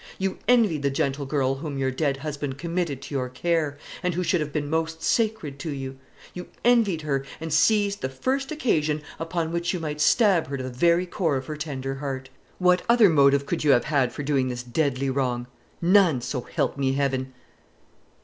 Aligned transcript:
You 0.17 0.39
envied 0.47 0.81
the 0.81 0.89
gentle 0.89 1.27
girl 1.27 1.57
whom 1.57 1.77
your 1.77 1.91
dead 1.91 2.17
husband 2.17 2.57
committed 2.57 3.03
to 3.03 3.13
your 3.13 3.29
care, 3.29 3.77
and 4.01 4.15
who 4.15 4.23
should 4.23 4.41
have 4.41 4.51
been 4.51 4.67
most 4.67 5.03
sacred 5.03 5.59
to 5.59 5.69
you. 5.69 5.99
You 6.33 6.47
envied 6.63 7.03
her, 7.03 7.23
and 7.39 7.53
seized 7.53 8.01
the 8.01 8.09
first 8.09 8.51
occasion 8.51 9.03
upon 9.19 9.51
which 9.51 9.75
you 9.75 9.79
might 9.79 10.01
stab 10.01 10.47
her 10.47 10.57
to 10.57 10.63
the 10.63 10.69
very 10.71 11.05
core 11.05 11.37
of 11.37 11.45
her 11.45 11.55
tender 11.55 11.93
heart. 11.93 12.31
What 12.57 12.81
other 12.89 13.09
motive 13.11 13.45
could 13.45 13.63
you 13.63 13.69
have 13.73 13.85
had 13.85 14.11
for 14.11 14.23
doing 14.23 14.47
this 14.49 14.63
deadly 14.63 15.11
wrong? 15.11 15.45
None, 15.83 16.19
so 16.21 16.41
help 16.41 16.79
me 16.79 16.93
Heaven!" 16.93 17.35